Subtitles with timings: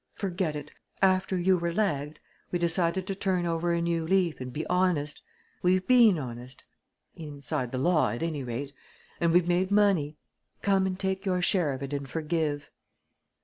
[0.15, 0.71] Forget it!
[1.03, 2.19] After you were lagged
[2.49, 5.21] we decided to turn over a new leaf and be honest.
[5.61, 6.65] We've been honest
[7.15, 8.73] inside the law, at any rate
[9.19, 10.17] and we've made money.
[10.63, 12.71] Come and take your share of it and forgive!"